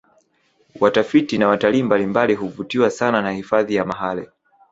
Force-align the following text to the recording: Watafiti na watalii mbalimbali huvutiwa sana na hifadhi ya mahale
Watafiti 0.79 1.37
na 1.37 1.47
watalii 1.47 1.83
mbalimbali 1.83 2.35
huvutiwa 2.35 2.89
sana 2.89 3.21
na 3.21 3.31
hifadhi 3.31 3.75
ya 3.75 3.85
mahale 3.85 4.29